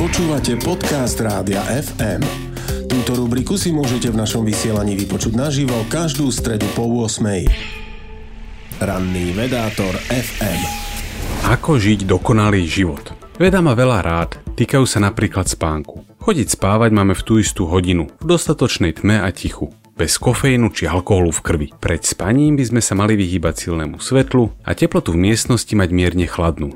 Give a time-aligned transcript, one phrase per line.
[0.00, 2.24] Počúvate podcast Rádia FM.
[2.88, 7.20] Túto rubriku si môžete v našom vysielaní vypočuť naživo každú stredu po 8.
[8.80, 10.60] Ranný vedátor FM.
[11.52, 13.12] Ako žiť dokonalý život?
[13.36, 16.00] Veda má veľa rád, týkajú sa napríklad spánku.
[16.16, 19.68] Chodiť spávať máme v tú istú hodinu, v dostatočnej tme a tichu
[20.00, 21.68] bez kofeínu či alkoholu v krvi.
[21.76, 26.24] Pred spaním by sme sa mali vyhýbať silnému svetlu a teplotu v miestnosti mať mierne
[26.24, 26.72] chladnú.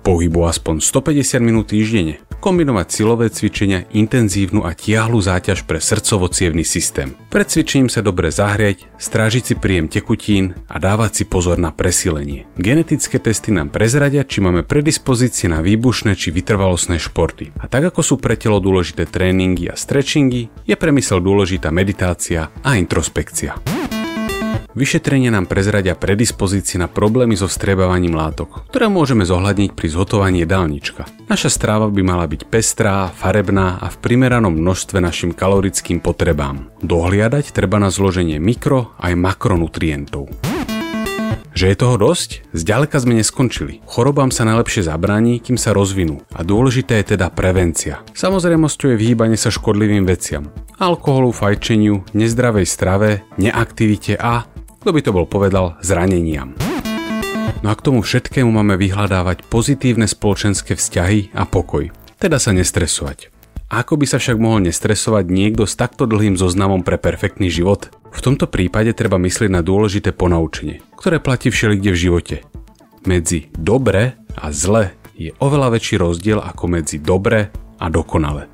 [0.00, 6.32] Pohybu aspoň 150 minút týždenne kombinovať silové cvičenia, intenzívnu a tiahlu záťaž pre srdcovo
[6.64, 7.12] systém.
[7.28, 12.48] Pred cvičením sa dobre zahrieť, strážiť si príjem tekutín a dávať si pozor na presilenie.
[12.56, 17.52] Genetické testy nám prezradia, či máme predispozície na výbušné či vytrvalostné športy.
[17.60, 22.80] A tak ako sú pre telo dôležité tréningy a stretchingy, je premysel dôležitá meditácia a
[22.80, 23.52] introspekcia.
[24.70, 31.10] Vyšetrenie nám prezradia predispozície na problémy so vstrebávaním látok, ktoré môžeme zohľadniť pri zhotovaní jedálnička.
[31.26, 36.70] Naša stráva by mala byť pestrá, farebná a v primeranom množstve našim kalorickým potrebám.
[36.86, 40.30] Dohliadať treba na zloženie mikro aj makronutrientov.
[41.50, 42.30] Že je toho dosť?
[42.54, 43.82] Zďaleka sme neskončili.
[43.82, 46.22] Chorobám sa najlepšie zabráni, kým sa rozvinú.
[46.30, 48.06] A dôležité je teda prevencia.
[48.14, 50.46] Samozrejmosťou je vyhýbanie sa škodlivým veciam.
[50.78, 54.46] Alkoholu, fajčeniu, nezdravej strave, neaktivite a
[54.80, 56.56] kto by to bol povedal, zraneniam.
[57.60, 61.92] No a k tomu všetkému máme vyhľadávať pozitívne spoločenské vzťahy a pokoj.
[62.16, 63.28] Teda sa nestresovať.
[63.70, 67.92] Ako by sa však mohol nestresovať niekto s takto dlhým zoznamom pre perfektný život?
[68.10, 72.36] V tomto prípade treba myslieť na dôležité ponaučenie, ktoré platí všelikde v živote.
[73.06, 78.50] Medzi dobre a zle je oveľa väčší rozdiel ako medzi dobre a dokonale.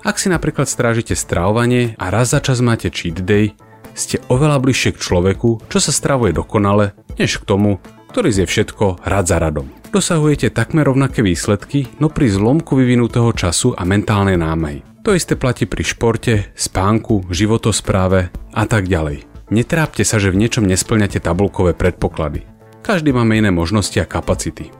[0.00, 3.52] Ak si napríklad strážite stravovanie a raz za čas máte cheat day,
[3.94, 9.06] ste oveľa bližšie k človeku, čo sa stravuje dokonale, než k tomu, ktorý zje všetko
[9.06, 9.70] rad za radom.
[9.90, 14.86] Dosahujete takmer rovnaké výsledky, no pri zlomku vyvinutého času a mentálnej námahy.
[15.02, 19.26] To isté platí pri športe, spánku, životospráve a tak ďalej.
[19.50, 22.46] Netrápte sa, že v niečom nesplňate tabulkové predpoklady.
[22.86, 24.70] Každý máme iné možnosti a kapacity.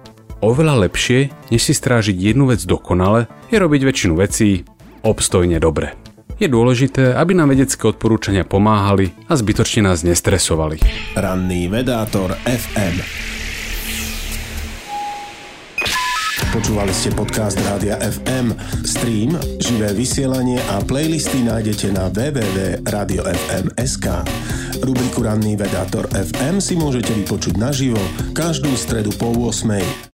[0.41, 4.65] Oveľa lepšie, než si strážiť jednu vec dokonale, je robiť väčšinu vecí
[5.05, 6.00] obstojne dobre.
[6.41, 10.81] Je dôležité, aby nám vedecké odporúčania pomáhali a zbytočne nás nestresovali.
[11.13, 13.29] Ranný vedátor FM
[16.51, 18.51] Počúvali ste podcast Rádia FM.
[18.83, 24.07] Stream, živé vysielanie a playlisty nájdete na www.radiofm.sk.
[24.83, 28.03] Rubriku Ranný vedátor FM si môžete vypočuť naživo
[28.35, 30.09] každú stredu po 8.